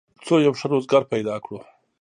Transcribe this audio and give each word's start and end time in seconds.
څو 0.25 0.33
یو 0.45 0.53
ښه 0.59 0.67
روزګار 0.73 1.03
پیدا 1.13 1.35
کړو 1.45 1.59